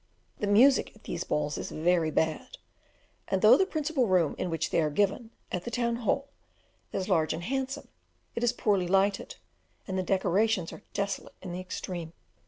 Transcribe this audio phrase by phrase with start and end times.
[0.39, 2.57] The music at these balls is very bad,
[3.27, 6.27] and though the principal room in which they are given, at the Town Hall,
[6.91, 7.87] is large and handsome,
[8.33, 9.35] it is poorly lighted,
[9.87, 12.13] and the decorations are desolate in the extreme.